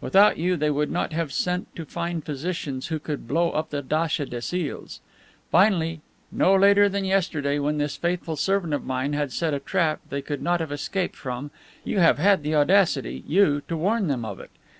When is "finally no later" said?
5.52-6.88